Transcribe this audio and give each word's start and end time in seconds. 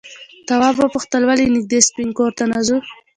تواب 0.47 0.75
وپوښتل 0.79 1.21
ولې 1.25 1.45
نږدې 1.55 1.79
سپین 1.87 2.09
کور 2.17 2.31
ته 2.37 2.43
نه 2.51 2.59
ځو؟ 2.67 2.77